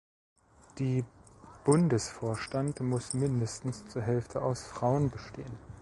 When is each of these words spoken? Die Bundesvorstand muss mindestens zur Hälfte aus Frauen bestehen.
Die 0.79 1.05
Bundesvorstand 1.63 2.79
muss 2.79 3.13
mindestens 3.13 3.87
zur 3.89 4.01
Hälfte 4.01 4.41
aus 4.41 4.63
Frauen 4.63 5.11
bestehen. 5.11 5.55